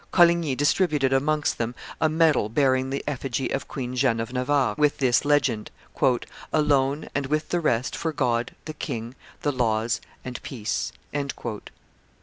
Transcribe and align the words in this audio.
Coligny 0.11 0.55
distributed 0.55 1.13
amongst 1.13 1.59
them 1.59 1.75
a 2.01 2.09
medal 2.09 2.49
bearing 2.49 2.89
the 2.89 3.03
effigy 3.05 3.49
of 3.49 3.67
Queen 3.67 3.95
Jeanne 3.95 4.19
of 4.19 4.33
Navarre 4.33 4.73
with 4.75 4.97
this 4.97 5.23
legend: 5.25 5.69
"Alone, 6.51 7.07
and 7.13 7.27
with 7.27 7.49
the 7.49 7.59
rest, 7.59 7.95
for 7.95 8.11
God, 8.11 8.55
the 8.65 8.73
king, 8.73 9.13
the 9.43 9.51
laws, 9.51 10.01
and 10.25 10.41
peace." 10.41 10.91